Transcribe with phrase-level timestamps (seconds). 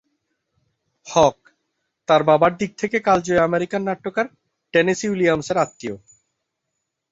[1.07, 1.37] হক,
[2.07, 4.25] তার বাবার দিক থেকে কালজয়ী আমেরিকান নাট্যকার
[4.73, 5.95] টেনেসি উইলিয়ামসের আত্মীয়।